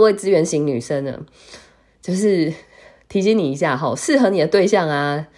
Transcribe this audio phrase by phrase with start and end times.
[0.00, 1.18] 位资源型女生呢，
[2.00, 2.52] 就是
[3.08, 5.28] 提醒你一下哈，适合你的对象啊，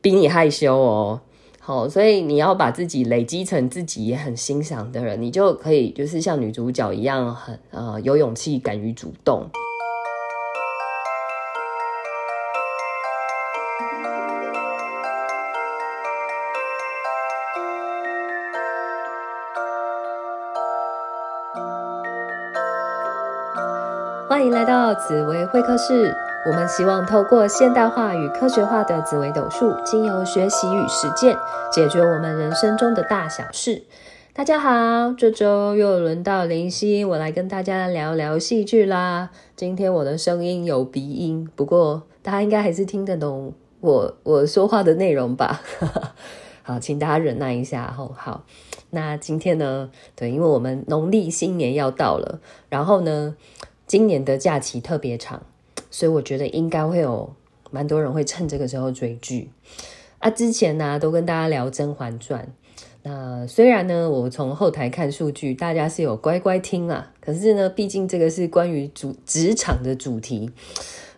[0.00, 1.20] 比你害羞哦。
[1.60, 9.48] 好，所以你要把自己累积成自己也很欣赏的人，你就可以就是像女主角一样，很呃有勇气，敢于主动。
[24.44, 26.14] 欢迎来到紫薇会客室。
[26.44, 31.34] 我们希望透过现代化与科学化的紫微斗数，经由学习与实践，
[31.72, 33.84] 解决我们人生中的大小事。
[34.34, 39.30] 大家好，这周又轮到林夕，我来跟大家聊聊戏剧啦。
[39.56, 45.62] 今天我的声音有鼻音，不过大家应该还是听得懂我我说话的内容吧？
[46.62, 48.14] 好，请大家忍耐一下吼。
[48.14, 48.44] 好，
[48.90, 49.90] 那今天呢？
[50.14, 53.34] 对，因为我们农历新年要到了，然后呢，
[53.94, 55.40] 今年的假期特别长。
[55.88, 57.32] 所以我觉得应该会有
[57.70, 59.48] 蛮多人会趁这个时候追剧
[60.18, 60.28] 啊。
[60.28, 62.52] 之前呢都跟大家聊《甄嬛传》，
[63.04, 70.50] 那虽然呢我从后台看数据，大家是有乖乖听啊，可是呢毕竟这个是关于主职场的主题，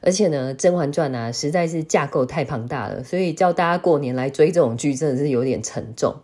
[0.02, 6.14] 而且呢《甄嬛传》啊实在是架构太庞大了，所以叫大家过年来追这种剧真的是有点沉重。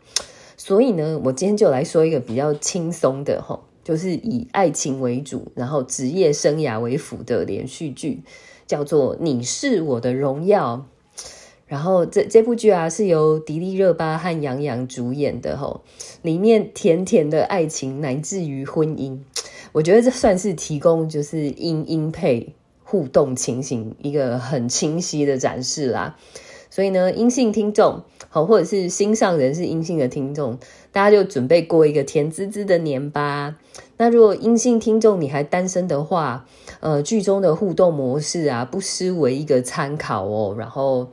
[0.59, 3.59] 所以呢我今天就来说一个比较轻松的哈。
[3.85, 8.23] 就是以爱情为主，然后职业生涯为辅的连续剧，
[8.67, 10.87] 叫做《你是我的荣耀》。
[11.67, 15.81] 然后这这部剧啊，是由迪丽热巴和杨洋主演的吼，
[16.21, 19.19] 里面甜甜的爱情乃至于婚姻，
[19.73, 26.19] 我觉得这算是提供就是音音配互动情形一个很清晰的展示啦。
[26.73, 30.59] 所以呢，阴性听众好，或者是心上人是阴性的听众。
[30.91, 33.59] 大家就准备过一个甜滋滋的年吧。
[33.99, 36.47] 那如果阴性听众你还单身的话，
[36.81, 40.57] 呃，剧中的互动模式啊，不失为一个参考哦。
[40.59, 41.11] 然后，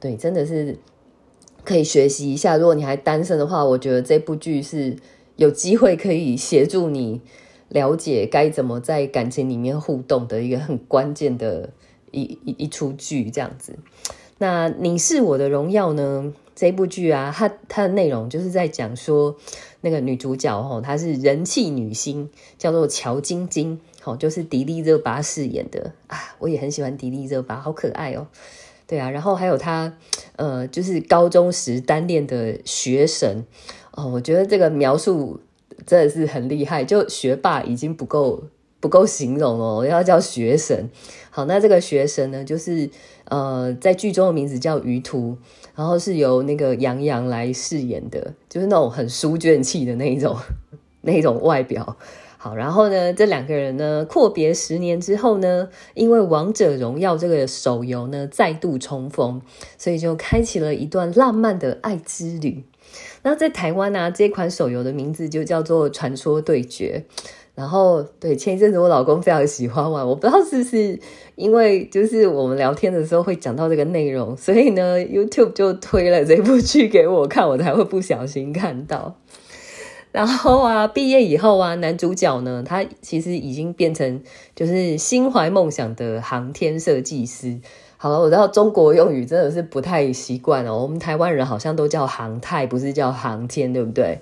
[0.00, 0.76] 对，真的是
[1.62, 2.56] 可以学习一下。
[2.56, 4.96] 如果你还单身的话，我觉得这部剧是
[5.36, 7.20] 有机会可以协助你
[7.68, 11.70] 了解该怎么在感情里面互动的一个很关键的
[12.10, 13.78] 一一一出剧，这样子。
[14.38, 16.32] 那你是我的荣耀呢？
[16.54, 19.36] 这部剧啊，它它的内容就是在讲说，
[19.80, 22.28] 那个女主角哦，她是人气女星，
[22.58, 26.34] 叫做乔晶晶，好，就是迪丽热巴饰演的啊。
[26.40, 28.26] 我也很喜欢迪丽热巴，好可爱哦。
[28.88, 29.96] 对啊，然后还有她，
[30.34, 33.44] 呃，就是高中时单恋的学神
[33.92, 34.08] 哦。
[34.08, 35.40] 我觉得这个描述
[35.86, 38.42] 真的是很厉害，就学霸已经不够
[38.80, 40.88] 不够形容哦，要叫学神。
[41.30, 42.90] 好，那这个学神呢，就是
[43.24, 45.36] 呃，在剧中的名字叫于途。
[45.74, 50.36] 然后是由那个杨洋来饰演的，就是那种很书卷气的那一种
[51.02, 51.96] 那一种外表。
[52.36, 59.40] 好，然后呢，这两个人呢，阔别十年之后呢，因为《王者荣耀》这个手游呢再度重逢，
[59.76, 62.64] 所以就开启了一段浪漫的爱之旅。
[63.22, 67.04] 那在台湾呢，这款手游的名字就叫做《传说对决》。
[67.58, 70.96] 然后，对前一阵子我老公非常喜欢玩，我不知道是不是
[71.34, 79.16] 因为就是我们聊天的时候会讲到这个内容，所以呢，YouTube 就推了这部剧给我看，我才会不小心看到。
[80.12, 84.22] 然后啊，毕业以后啊，男主角呢，他其实已经变成
[84.54, 87.58] 就是心怀梦想的航天设计师。
[87.96, 94.20] 好了，我知道中国用语真的是不太习惯哦，我们台湾人好像都叫航太，不是叫航天，对不对？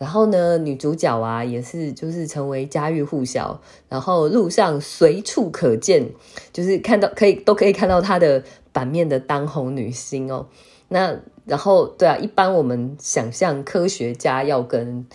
[0.00, 6.08] 然后呢，女主角啊也是就是成为家喻户晓，然后路上随处可见，
[6.54, 10.46] 就是看到可以都可以看到她的版面的当红女星哦。
[10.88, 15.06] 那然后对啊，一般我们想象科学家要跟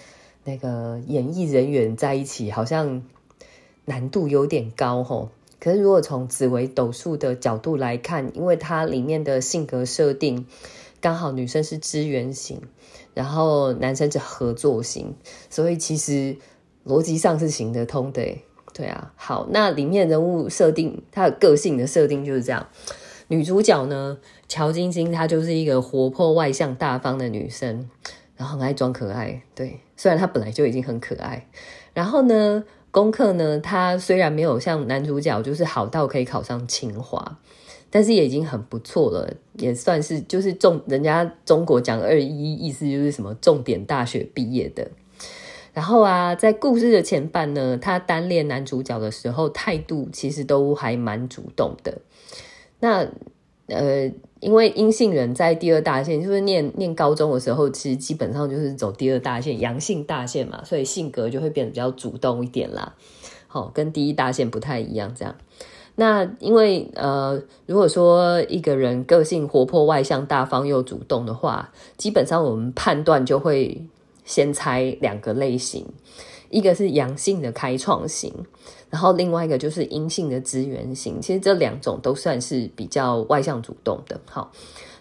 [0.44, 3.02] 那个演艺人员在一起，好像
[3.86, 5.30] 难度有点高吼。
[5.60, 10.46] 可是如果从紫微斗数的角度来看，因为它里面的性格设定
[11.06, 12.60] 刚好女生是支援型。
[13.14, 15.16] 然后男生是合作型，
[15.50, 16.36] 所以其实
[16.86, 18.22] 逻辑上是行得通的，
[18.74, 19.14] 对啊。
[19.16, 22.68] 好，那里面人物设定，他的个性的设定就是这样。
[23.28, 24.18] 女主角呢，
[24.50, 27.90] 乔晶晶，她就是一个活泼外向大方的女生，
[28.36, 29.44] 然后很爱装可爱。
[29.56, 31.48] 对，虽然她本来就已经很可爱。
[31.94, 37.40] 然后呢，功课呢，她虽然没有像男主角就是好到可以考上清华。
[37.90, 44.90] 但是也已经很不错了，也算是就是重人家中国讲二一，意思就是什么重点大学毕业的。
[45.74, 51.98] 然后啊，在故事的前半呢，他单恋男主角的时候，态度其实都还蛮主动的。
[52.80, 53.06] 那
[53.68, 54.10] 呃，
[54.40, 62.96] 因为阴性人在第二大线，就是念念高中的时候，其实基本上就是走第二大线，阳性大线嘛，所以性格就会变得比较主动一点啦。
[63.48, 65.14] 好，跟第一大线不太一样。
[65.14, 65.36] 这样，
[65.96, 73.82] 那因为呃，如果说一个人个性活泼、外向、大方又主动的话，基本上我们判断就会
[74.24, 75.86] 先猜两个类型，
[76.50, 78.34] 一个是阳性的开创型，
[78.90, 81.22] 然后另外一个就是阴性的资源型。
[81.22, 84.20] 其实这两种都算是比较外向主动的。
[84.30, 84.52] 好。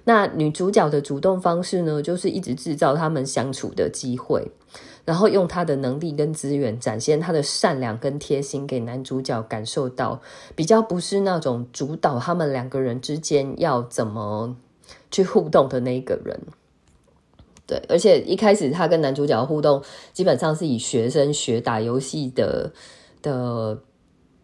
[0.07, 4.47] 那女主角的主动方式呢，就是一直制造他们相处的机会，
[5.05, 10.21] 然后用他的能力跟资源展现他的善良跟贴心，给男主角感受到
[10.55, 14.57] 比较不是那种主导他们两个人之间要怎么
[15.11, 16.41] 去互动的那一个人。
[17.67, 22.73] 对，而且一开始他跟男主角互动，基本上是以学生学打游戏的
[23.23, 23.79] 的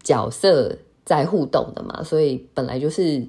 [0.02, 3.28] 角色在互动的嘛，所以本来就是。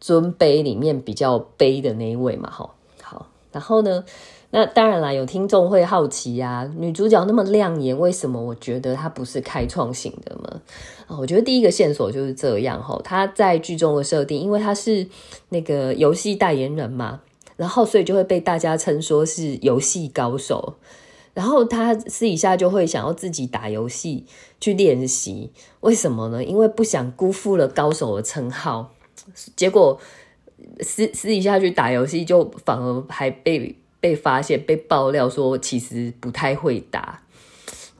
[0.00, 2.72] 尊卑里面比较卑的那一位嘛，哈，
[3.02, 4.04] 好，然后呢，
[4.50, 10.62] 那当然啦，有听众会好奇呀，女主角那么亮眼，为什么我觉得她不是开创型的呢？
[11.06, 15.06] 啊，我觉得第一个线索就是这样，哈，她在剧中的设定，因为她是
[15.50, 17.20] 那个游戏代言人嘛，
[17.56, 20.76] 然后所以就会被大家称说是游戏高手，
[21.34, 24.24] 然后她私底下就会想要自己打游戏
[24.58, 26.42] 去练习，为什么呢？
[26.42, 28.94] 因为不想辜负了高手的称号。
[29.54, 30.00] 结果
[30.80, 37.22] 私私底下去打游戏，就反而还被被发现、被爆料说其实不太会打。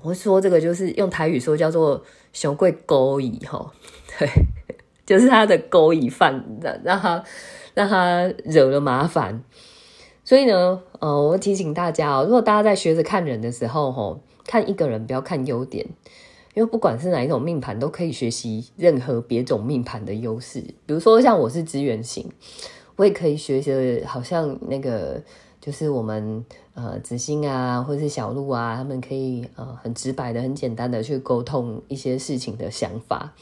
[0.03, 3.73] 我说这个就是用台语说叫做“熊贵勾引”哈，
[4.19, 4.29] 对，
[5.05, 7.25] 就是他的勾引犯，让让他
[7.75, 9.43] 让他惹了麻烦。
[10.25, 15.87] 所以呢，呃，我提醒大家哦，如果大家在学着看人的时候，哈，看一个人不要看优点。
[16.55, 20.61] 因为不管是哪一种命盘，都可以学习任何别种命盘的优势。
[20.87, 22.29] 比如说，像我是资源型，
[22.97, 25.23] 我也可以学习，好像那个
[25.61, 26.45] 就是我们
[26.75, 33.35] 呃子欣啊，或者是小鹿啊，他们可以呃很直白的、很简单的去沟通一些事情的想法。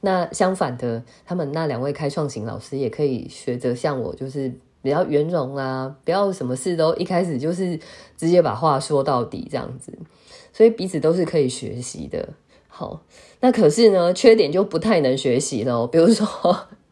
[0.00, 4.52] 那相反的，他们那两位开创型老师也可以学着像我，就是
[4.82, 7.78] 比较圆融啊，不要什么事都一开始就是
[8.16, 9.92] 直接把话说到底这样子。
[10.52, 12.28] 所以彼此都是可以学习的。
[12.68, 13.02] 好，
[13.40, 15.86] 那可是呢，缺点就不太能学习了。
[15.86, 16.26] 比如说，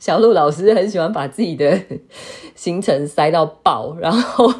[0.02, 1.80] 小鹿老师很喜欢把自己的
[2.56, 4.52] 行程塞到爆，然后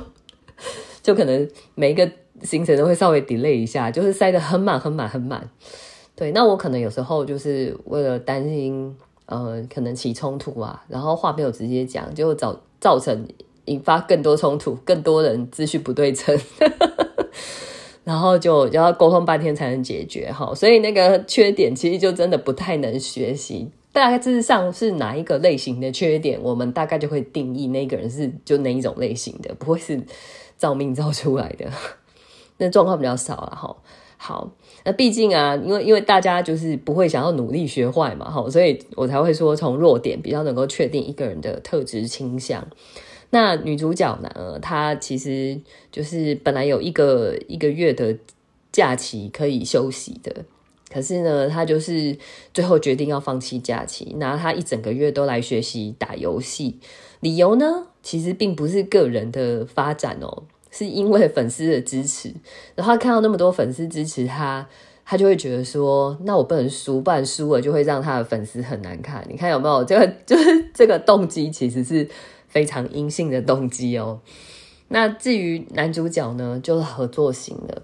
[1.03, 2.09] 就可能每一个
[2.45, 5.51] 行程都会稍微 delay 一下，就是塞得很满、很满、很满。
[6.15, 8.97] 对，那我可能有时候就是为了担心，
[9.27, 13.27] 呃，可能起冲突啊，然后话没有直接讲，就造造成
[13.65, 16.39] 引发更多冲突，更多人秩序不对称。
[18.05, 23.73] 然后就就要沟通半天才能解决哈，所以那个缺点其实就真的不太能学习。
[23.93, 30.03] 大概致上是哪一个类型的缺点，我们大概就会定义那个人是就那一种类型的，不会是
[30.57, 31.71] 造命造出来的。
[32.59, 33.77] 那状况比较少了哈。
[34.17, 34.53] 好，
[34.85, 42.67] 那毕竟啊，因为因为大家就是不会想要努力学坏嘛哈，所以我才会说从弱点比较能够确定一个人的特质倾向。
[43.31, 44.59] 那女主角呢？
[44.61, 45.61] 她其实
[45.91, 48.17] 就是本来有一个一个月的
[48.71, 50.45] 假期可以休息的，
[50.93, 52.17] 可是呢，他就是
[52.53, 56.79] 最后决定要放弃假期，拿他一整个月都来学习打游戏。
[57.21, 62.35] 理由呢，其实并不是个人的发展哦，是因为粉丝的支持。
[62.75, 64.69] 然后看到那么多粉丝支持他，
[65.05, 69.25] 他就会觉得说，那我不能输，不然输了就会让他的粉丝很难看。
[69.31, 69.85] 你看有没有？
[69.85, 72.09] 这个 就是这个动机，其实是。
[72.53, 74.21] 非常阴性的动机哦。
[74.89, 77.81] 那至于男主角呢，就是合作型的。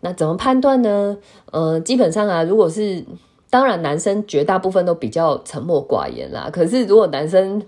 [0.00, 1.18] 那怎么判断呢？
[1.52, 3.04] 呃，基本上啊，如果是
[3.50, 6.48] 当然，男生绝大部分都比较沉默寡言啦。
[6.52, 7.62] 可是如果男生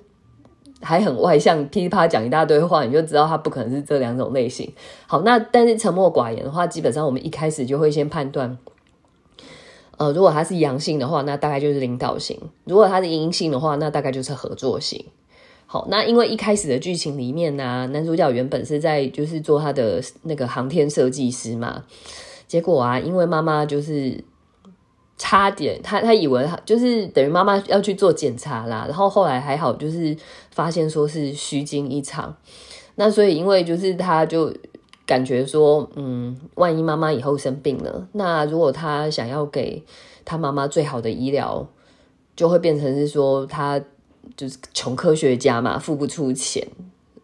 [0.81, 4.73] 还很外向，噼里啪啦讲一大堆话，你就知道他不可能是这两种类型。
[5.07, 8.57] 好，那但是沉默寡言的话，基本上我们一开始就会先判断，
[9.99, 15.05] 呃，如果他是阳性的话，那大概就是领导型；如果他是阴性的话，那大概就是合作型。
[15.73, 21.83] 好，那因为一开始的剧情里面呢，男主角原本是在就是做他的那个航天设计师嘛，
[22.47, 24.23] 结果啊，因为妈妈就是
[25.17, 30.15] 差点，他他以为就是等于妈妈要去做检查啦，然后后来还好，就是
[30.51, 32.37] 发现说是虚惊一场，
[32.97, 34.53] 那所以因为就是他就
[35.07, 39.83] 感觉说，嗯，万一妈妈以后生病了，那如果他想要给
[40.27, 41.67] 他妈妈最好的医疗，
[42.37, 43.83] 就会变成是说他。
[44.37, 46.67] 就是穷科学家嘛，付不出钱，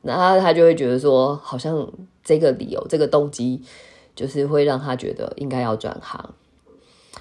[0.02, 1.90] 那他就会觉得说，好像
[2.22, 3.62] 这个理由、这个动机，
[4.14, 6.34] 就是会让他觉得应该要转行，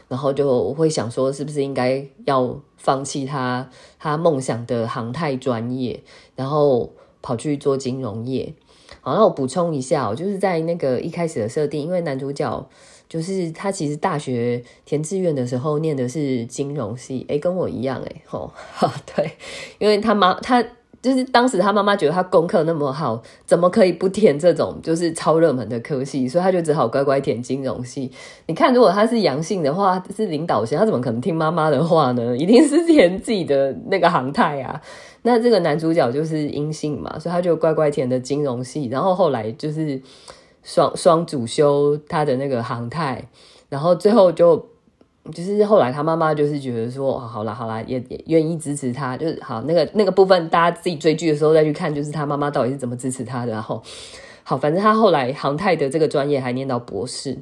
[0.08, 3.70] 然后就会想说，是不是应该要放弃他
[4.00, 6.04] 他梦想的航太专业，
[6.36, 6.92] 然后
[7.22, 8.54] 跑去做金融业。
[9.02, 12.70] 好，那我补充一下，就是在那个一开始的设定，因为男主角
[13.08, 18.52] 就是他其实大学填志愿的时候念的是金融系，诶，跟我一样，诶，吼，
[19.16, 19.32] 对，
[19.80, 20.64] 因为他妈他。
[21.00, 26.28] 就是当时他妈妈觉得他功课那么好，怎么可以不填这种就是超热门的科系？
[26.28, 28.12] 所以他就只好乖乖填金融系。
[28.48, 32.36] 你看，如果他是阳性的话，是领导型，他怎么可能听妈妈的话呢？
[32.36, 34.82] 一定是填自己的那个航太啊。
[35.22, 38.88] 那这个男主角就是阴性嘛，所以他就乖乖填的金融系。
[38.88, 40.02] 然后后来就是
[40.68, 43.28] 双双主修他的那个航太，
[43.70, 44.68] 然后最后就。
[45.34, 53.52] 就是后来他妈妈就是觉得说，好了好了，也也愿意支持他，就是好那个那个部分，大家自己追剧的时候再去看，就是他妈妈到底是怎么支持他的。
[53.52, 53.84] 然后
[54.46, 57.40] 好，反正他后来航太的这个专业还念到博士。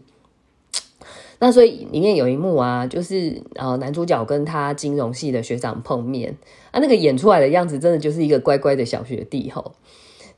[1.38, 6.36] 那所以里面有一幕啊，就是呃男主角跟他金融系的学长碰面
[6.72, 9.74] 啊，那个演出来的样子真的就是一个乖乖的小学弟吼。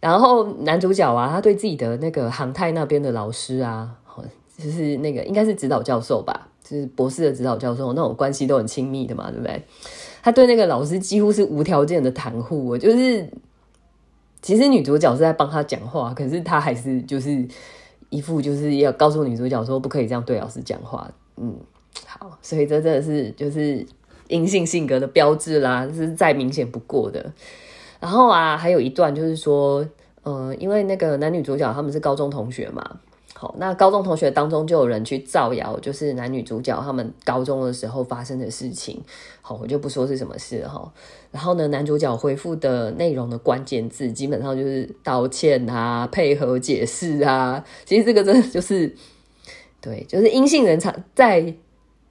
[0.07, 3.89] 然后男主角啊，他对自己的那个航太那边的老师啊，
[4.57, 6.47] 就是那个应该是指导教授吧。
[6.63, 9.61] 就是博士的指导教授，那种关系都很亲密的嘛，对不对？
[10.21, 12.77] 他对那个老师几乎是无条件的袒护。
[12.77, 13.25] 就是
[14.41, 17.47] 其实女主角是在帮他讲话，可是他还是就是
[18.09, 21.09] 一副就是要告诉女主角说不可以这样对老师讲话。
[21.37, 21.55] 嗯，
[22.05, 23.85] 好，所以这真的是就是
[24.27, 27.31] 阴性性格的标志啦，是再明显不过的。
[28.01, 29.87] 然后啊，还有一段就是说，
[30.27, 32.99] 呃，因为那个男女主角他们是高中同学嘛。
[33.33, 39.01] 好，那高中同学当中就有人去造谣，就是男女主角他们高中的时候发生的事情。
[39.41, 40.91] 好，我就不说是什么事哈。
[41.31, 47.63] 然后呢，男主角回复的内容的关键字基本上就是道歉啊、配合解释啊。
[47.85, 48.93] 其实这个真的就是，
[49.79, 51.53] 对，就是阴性人常在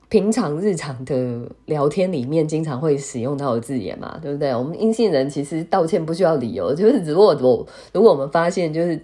[0.09, 4.55] 平常日常的聊天里面经常会使用到的字眼嘛，对不对？
[4.55, 9.01] 我们阴性人其实道歉不需要理由，就是只不过我如果我们发现就是。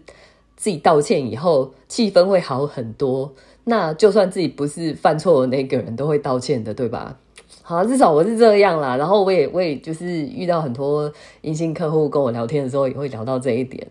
[0.55, 3.33] 自己道歉以后，气氛会好很多。
[3.65, 7.17] 那就算自己不是犯错的那个人，都会道歉的，对吧？
[7.63, 8.97] 好，至少我是这样啦。
[8.97, 13.85] 然后我也，我也就是遇到很多阴性客户跟我聊天的时候，也会聊到这一点。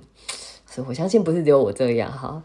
[0.66, 2.42] 所以我相信不是只有我这样哈。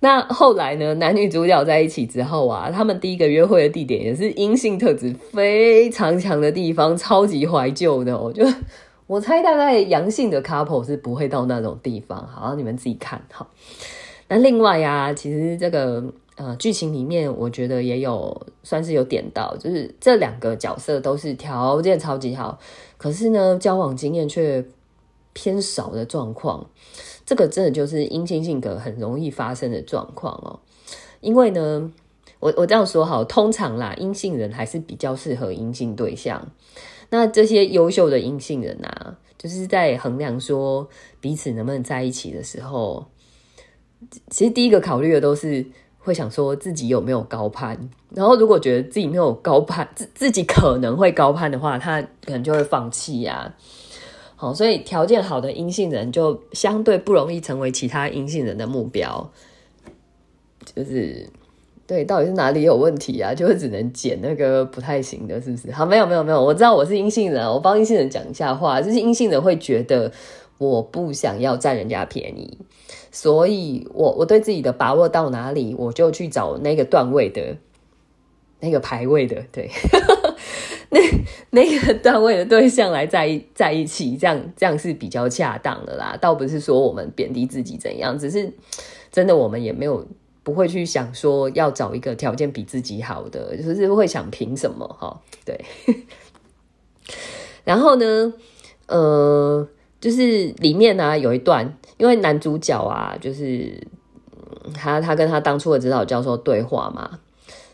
[0.00, 0.94] 那后来呢？
[0.94, 8.18] 男女主角在一起之后啊，他们第一个约会的地点也是阴性特质非常强的地方，超级怀旧的。
[8.18, 8.44] 我就。
[9.06, 13.44] 我猜大概阳性的 couple 是不会到那种地方，好，你们自己看好。
[14.28, 16.04] 那另外呀，其实这个
[16.36, 22.56] 呃剧情里面，我觉得也有算是有点到，就是这两个角色都是条件超级好，
[22.96, 24.64] 可是呢交往经验却
[25.32, 26.64] 偏少的状况。
[27.30, 30.58] 这个真的就是阴性性格很容易发生的状况哦。
[31.20, 31.92] 因为呢，
[32.40, 36.44] 我我这样说好，通常啦，阴性人还是比较适合阴性对象。
[37.08, 40.88] 那这些优秀的阴性人啊，就是在衡量说
[41.20, 43.06] 彼此能不能在一起的时候，
[44.28, 45.64] 其实第一个考虑的都是
[46.00, 47.78] 会想说自己有没有高攀，
[48.12, 53.54] 然后如果觉得自己没有高攀，自自己可能会高攀的话，他可能就会放弃呀。
[54.40, 59.30] 好，所以条件好的阴性人就相对不容易成为其他阴性人的目标，
[60.74, 61.28] 就是。
[61.86, 63.34] 对，到底是哪里有问题啊？
[63.34, 65.72] 就是只能捡那个不太行的，是不是？
[65.72, 70.12] 好，没有没有没有，我知道我是阴性人，我帮阴性人讲一下话，就是阴性人会觉得
[70.56, 72.58] 我不想要占人家便宜，
[73.10, 77.56] 所以我我对自己的把握到哪里，我就去找那个段位的，
[78.60, 79.68] 那个排位的，对，
[80.90, 81.00] 那
[81.52, 86.16] 那个段位的对象来在 在一起，这样这样是比较恰当的啦。
[86.20, 88.52] 倒不是说我们贬低自己怎样，只是
[89.10, 90.06] 真的我们也没有。
[90.42, 95.20] 不会去想说要找一个条件比自己好的，就是会想凭什么哈？
[95.44, 95.60] 对。
[97.62, 98.32] 然后呢，
[98.86, 99.68] 呃，
[100.00, 103.86] 就是里面呢有一段，因为男主角啊，就是
[104.74, 107.20] 他他跟他当初的指导教授对话嘛。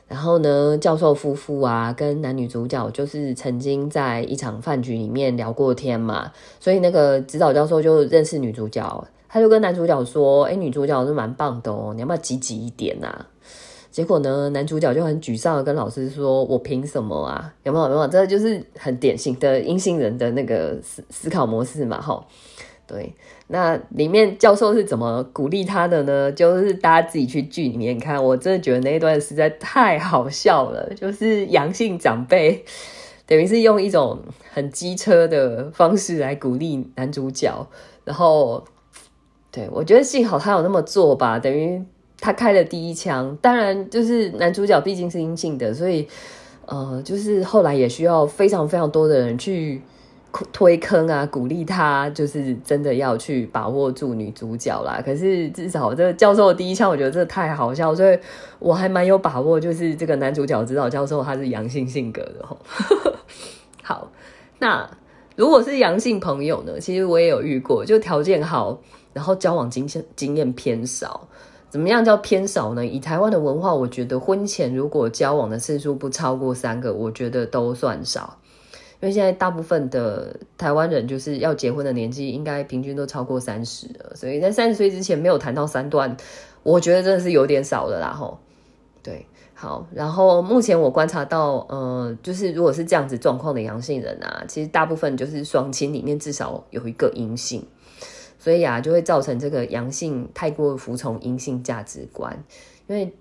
[0.09, 9.07] 然后呢，教授夫妇啊跟男女主角就是曾经在一场饭局里面聊过天嘛，所以那个指导教授就认识女主角。
[9.29, 13.27] 他就跟男主角说：“哎，女主角是蛮棒的哦，你要不要积极一点呐？”
[13.91, 17.53] 结果呢，男主角就很沮丧的跟老师说：“我凭什么啊？
[17.65, 17.85] 有没有？
[17.87, 18.07] 有没有？
[18.07, 22.01] 这就是很典型的阴性人的那个思思考模式嘛！
[22.01, 22.25] 哈，
[22.87, 23.13] 对。
[23.49, 26.31] 那里面教授是怎么鼓励他的呢？
[26.33, 30.93] 就是大家自己去剧里面看，我真的觉得那一段实在太好笑了。
[30.95, 32.65] 就是阳性长辈
[33.27, 34.21] 等于是用一种
[34.53, 37.67] 很机车的方式来鼓励男主角，
[38.05, 38.65] 然后。
[39.53, 41.83] 对，我觉得幸好他有那么做吧，等于
[42.21, 43.35] 他开了第一枪。
[43.41, 46.07] 当然，就是男主角毕竟是阴性的，所以
[46.67, 49.81] 呃，就是后来也需要非常非常多的人去
[50.53, 55.01] 推坑啊，鼓励他，就是真的要去把握住女主角啦。
[55.05, 58.19] 可是至少这个教授的第一枪，我觉得这太好笑，所以
[58.59, 62.59] 我还蛮有把握，就是这个男主角指导教授他是阳性性格的吼。
[63.83, 64.11] 好，
[64.59, 64.89] 那
[65.37, 66.81] 如果是阳性朋友呢？
[66.81, 68.81] 其实我也有遇过，就条件好，
[69.13, 71.29] 然后交往经验经验偏少。
[71.69, 72.87] 怎么样叫偏少呢？
[72.87, 78.39] 以台湾的文化，我觉得婚前如果交往的次数不超过三个，我觉得都算少。
[79.01, 86.17] 因为现在大部分的台湾人就是要结婚的年纪，应该平均都超过三十了，所以在三十岁之前没有谈到三段，
[86.63, 88.13] 我觉得真的是有点少了啦。
[88.13, 88.39] 吼，
[89.03, 97.67] 对，好，然后目前我观察到，呃，就是如果是这样子状况的阳性人啊，其实大部分就是双亲里面至少有一个阴性。
[98.39, 102.45] 所以啊，就会造成这个阳性太过服从阴性价值观。
[102.87, 103.13] 因为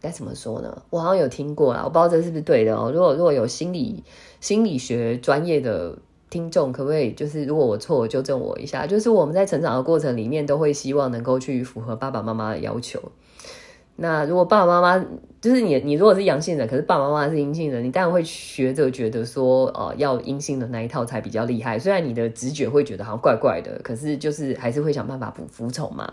[0.00, 0.82] 该怎么说呢？
[0.90, 2.90] 我好像有听过啦，我不知道这是不是对的哦。
[2.92, 4.02] 如果如果有心理
[4.40, 5.96] 心理学专业的
[6.30, 8.86] 听众，可不可以就是如果我错，纠正我一下？
[8.86, 13.00] 就是我们在成长的过程里面，都会希望能够去符合爸爸妈妈的要求。
[13.98, 15.06] 那如果爸爸妈妈
[15.40, 21.78] 就是你，你如果是阳性的，可是爸爸妈妈是阴性的，你当然会学着觉得说，呃，要阴性的那一套才比较厉害。
[21.78, 26.12] 虽然你的直觉会觉得好像怪怪的，可是就是还是会想办法服服从嘛。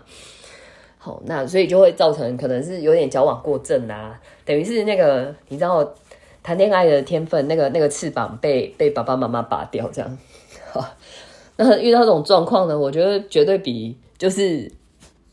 [1.26, 5.94] 那所以就会造成可能是有点矫枉过正啊，等于是那个你知道
[6.42, 10.18] 谈恋爱的天分，那个那个翅膀被被爸爸妈妈拔掉这样。
[10.72, 10.84] 好，
[11.56, 14.70] 那遇到这种状况呢，我觉得绝对比就是。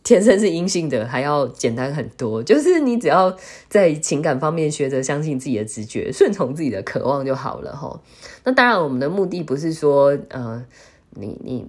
[0.03, 2.41] 天生是阴性的，还要简单很多。
[2.41, 3.31] 就是你只要
[3.69, 8.01] 在情感方面学着相信自己的直觉，顺从自己的渴望就好了哈。
[8.43, 10.65] 那当然，我们的目的不是说，呃，
[11.11, 11.67] 你你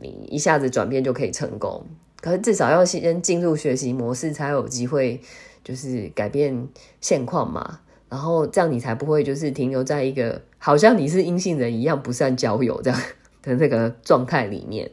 [0.00, 1.84] 你一下子转变就可以成功。
[2.26, 5.20] 可是至少要先进入学习模式，才有机会
[5.62, 6.66] 就是改变
[7.00, 7.78] 现况嘛。
[8.08, 13.00] 然后这样你才不会就是停留在一个好像你是阴性人一样不善交友这样
[13.44, 14.90] 的那个状态里面。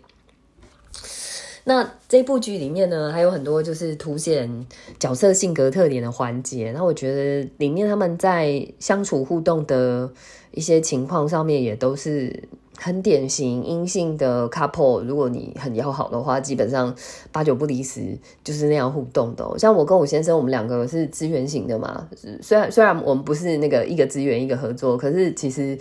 [1.64, 4.68] 那这部剧里面呢，还有很多就是凸显
[5.00, 6.72] 角色性格特点的环节。
[6.72, 10.14] 那我觉得里面他们在相处互动的
[10.52, 12.44] 一些情况上面，也都是
[12.78, 15.02] 很典型阴性的 couple。
[15.04, 16.94] 如果你很要好的话，基本上
[17.32, 19.48] 八九不离十，就是那样互动的。
[19.58, 22.08] 像我跟我先生，我们两个是资源型的嘛。
[22.42, 25.78] 虽然虽然我们不是那个一个资源一个合作，可是其实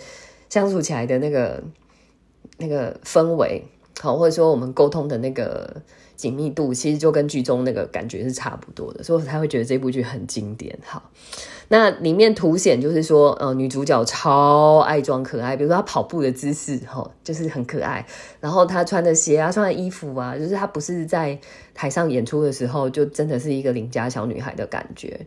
[0.49, 1.63] 相处起来的那个
[2.57, 3.63] 那个氛围。
[4.01, 5.71] 好，或者说我们沟通的那个
[6.15, 10.77] 紧密度，其实就跟剧中那个感觉是差不多的，所以我才会觉得这部剧很经典。
[10.85, 11.09] 好，
[11.67, 18.05] 那里面凸显就是说，呃，女主角超爱装可爱，比如说她跑步的姿势，哈，就是很可爱。
[18.39, 21.39] 然后她穿的鞋啊，穿的衣服啊，就是她不是在
[21.73, 25.25] 台上演出的时候，就真的是一个邻家小女孩的感觉。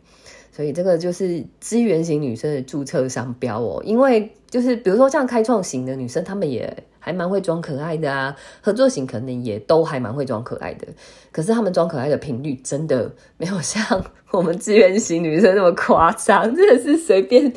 [0.57, 10.87] 所以这个就是资源型女生的注册商标哦，因为就是比如说像开创型的女生，她们也还蛮会装可爱的啊，合作型可能也都还蛮会装可爱的，
[11.31, 17.53] 可是她们装可爱的频率真的没有像我们资源型女生那么夸张，真的是随便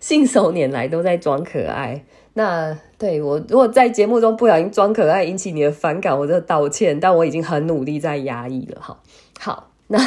[0.00, 2.02] 信手拈来都在装可爱。
[2.32, 8.98] 那对我如果在节目中不小心装可爱引起你的反感，我就道歉，但我已经很努力在压抑了哈。
[9.38, 9.98] 好，那。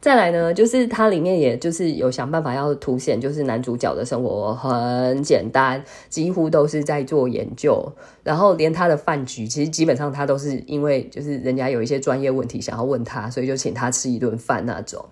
[0.00, 15.04] 再来呢，就是它里面也就是有想办法要凸显，就是男主角的生活很简单，几乎都是在做研究，然后连他的饭局，其实基本上他都是因为就是人家有一些专业问题想要问他，所以就请他吃一顿饭那种。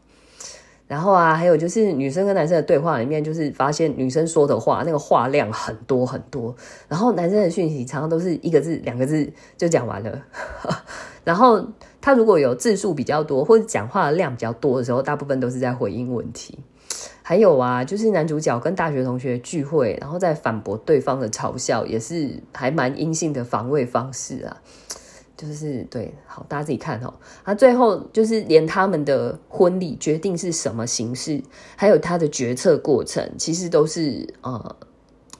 [0.86, 6.56] 然后啊，还有就是女生跟男生的对话里面，就是发现女生说的话那个话量很多很多，
[6.88, 10.22] 然后男生的讯息常常都是一个字两个字就讲完了，
[11.28, 11.64] 然后。
[12.00, 16.56] 他如果有字数比较多，或者讲话的量比较多的时候，大部分都是在回应问题。
[17.24, 24.56] 还有啊，就是男主角跟大学同学聚会，然后再反驳对方的嘲笑，也是还蛮阴性的防卫方式啊。
[25.36, 27.12] 就是对，好，大家自己看哦。
[27.44, 31.42] 他最后就是连他们的婚礼决定是什么形式，
[31.76, 34.76] 还有他的决策过程，其实都是呃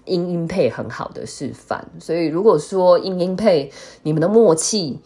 [0.05, 1.89] 音音配很好的示范。
[2.01, 3.71] 所以如果说音音配，
[4.03, 4.99] 你们的默契。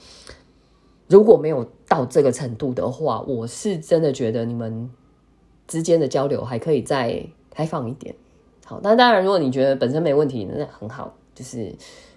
[1.13, 4.89] 如果没有到这个程度的话，我是真的觉得你们
[5.69, 8.15] 之间的交流还可以再开放一点。
[8.65, 11.71] 好，那当然，如果你觉得本身没问题，那很好，就是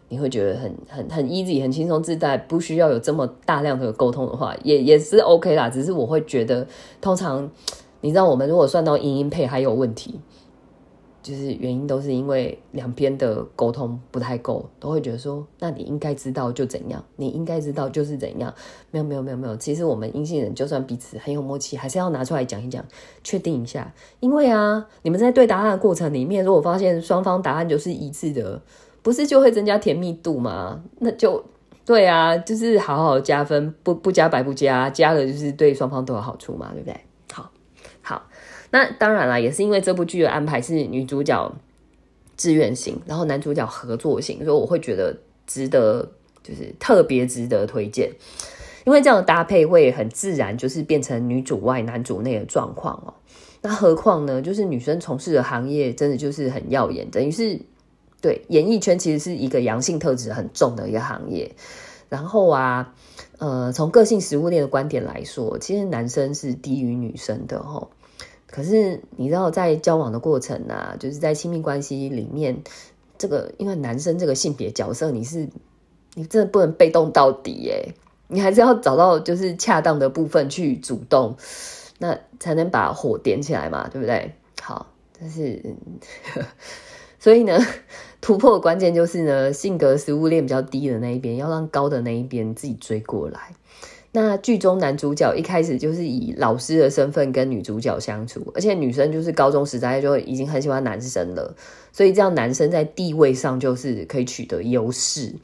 [0.07, 5.69] 你会觉得很很很 easy，很轻松自在，不需要有这么大量的沟通的话，也也是 OK 啦。
[5.69, 6.65] 只是我会觉得，
[7.01, 7.51] 通常
[7.99, 10.21] 你知道，我们如果算到音音配还有问题。
[11.25, 18.53] 就是原因都是因为两边的沟通不太够，都会觉得说，那你应该知道就怎样，你应该知道就是怎样。
[18.91, 22.85] 没有没有没有没有，其实我们阴性人就算彼此很有默契，还是要拿出来讲一讲，
[23.23, 23.91] 确定一下。
[24.19, 28.61] 因为啊，你们在对答案的过程里面，如果发现双方答案就是一致的，
[29.01, 30.83] 不是就会增加甜蜜度吗？
[30.99, 31.43] 那就
[31.83, 36.95] 对啊，就是好好加分，不不加白不加，加了就是对双方都有好处嘛，对不对？
[38.75, 41.49] 那当然了，也是因为这部剧的安排是女主角
[42.35, 45.15] 志愿型，然后男主角合作型，所以我会觉得
[45.47, 46.05] 值得，
[46.43, 48.11] 就是特别值得推荐。
[48.83, 53.13] 因为这样的搭配会很自然，就是变成女主外男主内的状况哦。
[53.61, 57.57] 那何况呢，就是女生从事的行业真的就是很耀眼，等于是
[58.19, 61.49] 对演艺圈其实是一个阳性特质很重的一个行业。
[62.09, 62.93] 然后啊，
[63.37, 67.89] 呃，从个性食物链的观点来说，其实男生是低于女生的吼。
[68.55, 72.63] 可是你知道，在交往的过程啊，就是在亲密关系里面，
[73.17, 75.49] 这个因为男生这个性别角色，你是
[76.13, 77.93] 你真的不能被动到底耶。
[78.29, 81.35] 你还是要找到就是恰当的部分去主动，
[81.99, 84.33] 那才能把火点起来嘛，对不对？
[84.61, 84.87] 好，
[85.19, 85.61] 但是
[87.19, 87.59] 所以呢，
[88.21, 93.53] 突破的关键就是呢，性格食物链比较低的那一边，要让高的那一边自己追过来。
[94.15, 101.53] 那剧中男主角一开始就是以老师的身份跟女主角相处，而且女生就是高中时代就已经很喜欢男生了，
[101.91, 105.35] 所以这样男生在地位上就是可以取得优势。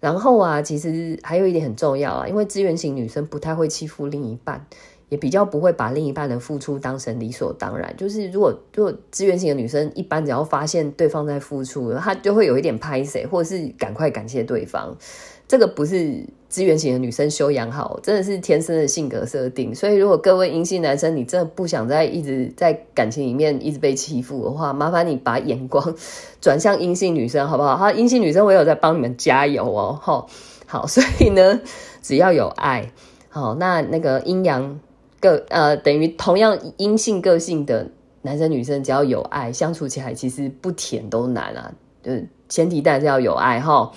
[0.00, 4.66] 然后啊，其实还有一点很重要啊，因为资源型女生不太会欺负另一半，
[5.08, 7.94] 也比较不会把另一半的付出当成理所当然。
[7.96, 14.96] 就是如果如果资源型的女生，一般只要发现对方在付出，她就会有一点拍谁，或者是赶快感谢对方。
[15.46, 19.74] 这个不是资源型的女生修养好，真的是天生的性格设定。
[19.74, 25.94] 所以，如果各位阴性男生，你真的不想再一直在感情里面一直被欺负的话，麻烦你把眼光
[26.42, 27.78] 转向阴性女生，好不好？
[27.78, 29.98] 好，阴性女生，我有在帮你们加油哦。
[30.02, 30.28] 好，
[30.66, 31.62] 好，所以呢，
[32.02, 32.92] 只要有爱，
[33.30, 34.78] 好，那那个阴阳
[35.20, 37.88] 个呃，等于同样阴性个性的
[38.22, 41.72] 男生女生，只要有爱，相处起来其实不甜都难啊。
[42.02, 42.12] 就
[42.48, 43.92] 前提，但是要有爱哈。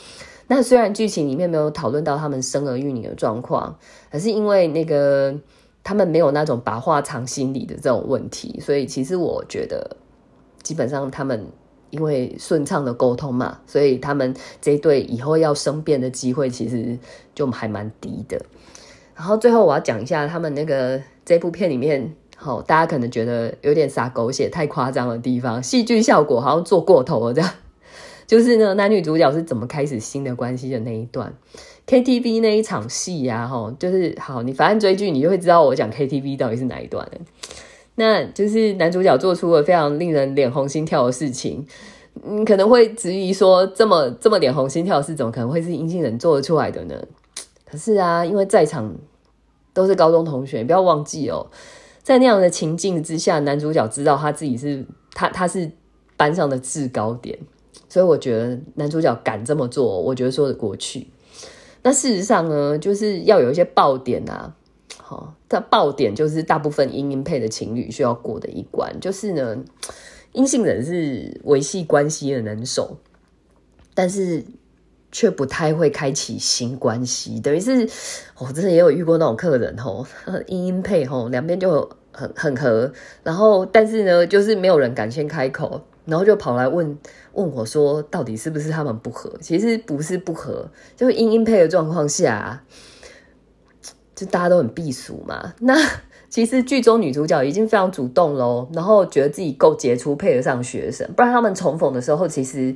[0.48, 3.78] 那虽然剧情里面没有讨论到他们生儿育女的状况，
[4.12, 5.34] 可是因为那个
[5.84, 9.96] 他们没有那种把话藏心里的这种问题，所以其实我觉得
[10.62, 11.46] 基本上他们
[11.92, 17.00] 因为顺畅的沟通嘛，所以他们这一对以后要生变的机会其实
[17.34, 18.38] 就还蛮低的。
[19.16, 27.50] 然后最后我要讲一下他们那个这部片里面，好大家可能觉得有点撒狗血、太夸张的地方，戏剧效果好像做过头了这样。
[28.28, 31.34] 就是呢，男女主角是怎么开始新的关系的那一段
[31.86, 37.06] ，KTV 那一场戏呀，哈，就是好，你反正追剧，你就会知道我讲 KTV 到底是哪一段。
[37.96, 41.68] 那就是男主角做出了非常令人脸红心跳的事情，
[42.24, 46.96] 你可能会质疑说，这么这么脸红心跳的事，怎么可能会是阴性人做得出来的呢？
[47.70, 48.96] 可是啊，因为在场
[49.74, 51.48] 都是高中同学，不要忘记哦，
[52.04, 55.72] 在那样的情境之下，男主角知道他自己是他他是
[56.18, 57.38] 班上的制高点。
[57.88, 61.08] 所以我觉得男主角敢这么做，我觉得说得过去。
[61.84, 64.56] 那事实上呢，就是要有一些爆点啊。
[64.98, 69.58] 好，它爆点就是大部分阴阴配的情侣需要过的一关，就是呢，
[70.32, 72.96] 阴性人是维系关系的能手，
[73.94, 74.42] 但是
[75.12, 77.39] 却不太会开启新关系。
[77.39, 77.89] 等于是，
[78.38, 80.06] 我真的也有遇过那种客人吼，
[80.47, 82.91] 阴阴配吼，两边就很很合，
[83.24, 85.82] 然后但是呢，就是没有人敢先开口。
[86.04, 86.97] 然后就跑来问
[87.34, 89.32] 问我说：“到底是不是他们不合？
[89.39, 92.63] 其实不是不合，就是因因配的状况下，
[94.15, 95.54] 就大家都很避暑嘛。
[95.60, 95.76] 那
[96.28, 101.08] 其实剧中女主角已经非常主动喽，然后觉得自己够杰出，配得上学生。
[101.15, 102.76] 不然他们重逢的时候，其实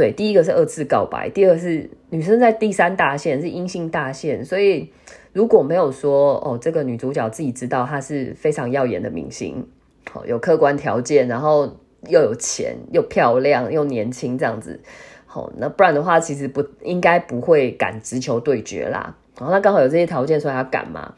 [0.00, 4.90] 对第一个是二次告白，第二是女生在第三大线是阴性大线，所以
[5.32, 9.66] 如果没有说哦，这个女主角自己知道她是非常耀眼的明星，
[10.10, 11.76] 好有客观条件，然后。
[12.08, 14.80] 又有钱又漂亮又年轻这样子，
[15.26, 19.14] 好，那不然的话，其实不应该不会敢直球对决啦。
[19.38, 21.14] 然后他刚好有这些条件，所以她敢嘛。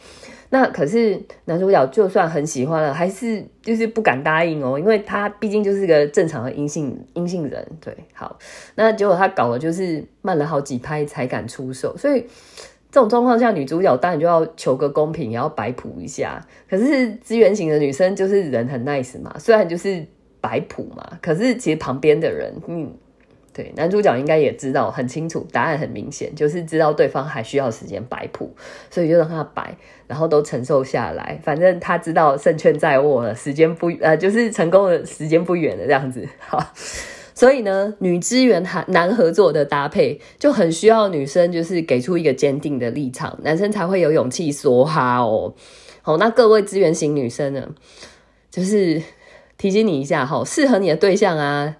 [0.52, 7.66] 那可是男主角就算很喜欢了，还是就是不敢答应哦，因为他毕竟就是个正常的阴性阴性人。
[7.80, 8.38] 对，好，
[8.74, 12.20] 那结果他搞的就是慢了好几拍才敢出手，所以
[12.90, 16.46] 这种状况下，女主角当然就要求个公平，也要摆谱一下。
[16.68, 20.06] 可是资源型的女生就是人很 nice 嘛，虽然就是。
[20.42, 22.92] 摆谱嘛，可是其实旁边的人，嗯，
[23.54, 28.50] 对，男主角应该也知道很清楚，答案很明显，就是知道对方还需要时间摆谱，
[28.90, 36.72] 所以就让他摆，然后都承受下来，反正他知道胜券在握了，时间不呃，就是成功的时间不远了这样子，好，
[37.34, 45.54] 所以呢，女资源男合作的搭配就很需要女生就是给出一个坚定的立场，男生才会有勇气说哈哦，
[46.00, 47.68] 好，那各位资源型女生呢，
[48.50, 49.02] 就是。
[49.58, 51.76] 提醒你一下哈，适合你的对象啊，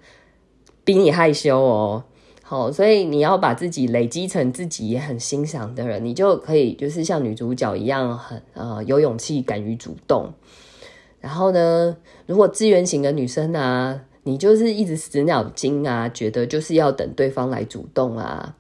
[0.85, 2.05] 比你害羞哦。
[2.43, 10.31] 好，所以你要把自己累积成自己也很欣赏的人，你就可以就是像女主角一样，很呃有勇气，敢于主动。
[11.19, 18.55] 然后呢，如果资源型的女生啊，你就是一直死脑筋啊，觉得就是要等对方来主动啊，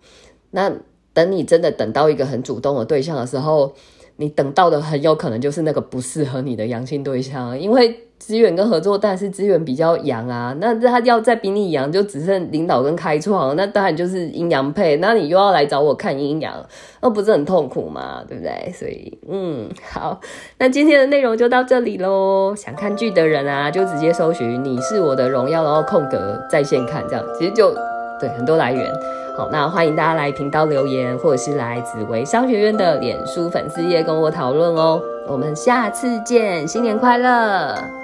[0.52, 0.72] 那
[1.12, 3.74] 等你真的等到一个很主动的对象的时候，
[4.16, 8.08] 你等到的很有可能就是那个不适合你的阳性对象，因为。
[8.24, 14.96] 资源跟合作，但是资源比较阳啊，那他要再比你阳，就只剩领导跟开创，那当然就是阴阳配。
[14.98, 16.54] 那你又要来找我看阴阳，
[17.00, 18.22] 那不是很痛苦吗？
[18.28, 18.72] 对不对？
[18.72, 20.20] 所以，嗯，好，
[20.58, 22.54] 那今天的内容就到这里喽。
[22.56, 27.74] 想看剧的人啊，就直接搜寻《你是我的荣耀》，然后空格在线看，这样其实就
[28.20, 28.88] 对很多来源。
[29.36, 35.02] 好，那欢迎大家来频道留言，或者是来紫薇商学院的脸书粉丝页跟我讨论哦。
[35.26, 38.01] 我们下次见，新年快乐！